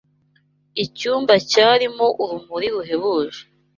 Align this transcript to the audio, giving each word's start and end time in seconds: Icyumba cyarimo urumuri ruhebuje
Icyumba 0.83 1.33
cyarimo 1.51 2.05
urumuri 2.23 2.67
ruhebuje 2.73 3.41